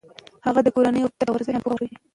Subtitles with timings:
[0.45, 1.89] هغه د کورنۍ غړو ته د ورزش اهمیت پوهه ورکوي.